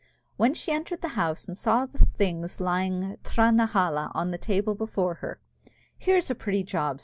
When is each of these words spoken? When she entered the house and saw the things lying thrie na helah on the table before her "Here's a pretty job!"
When 0.35 0.55
she 0.55 0.71
entered 0.71 1.01
the 1.03 1.09
house 1.09 1.47
and 1.47 1.55
saw 1.55 1.85
the 1.85 1.99
things 2.07 2.59
lying 2.59 3.17
thrie 3.23 3.53
na 3.53 3.67
helah 3.67 4.09
on 4.15 4.31
the 4.31 4.39
table 4.39 4.73
before 4.73 5.13
her 5.21 5.39
"Here's 5.95 6.31
a 6.31 6.33
pretty 6.33 6.63
job!" 6.63 6.99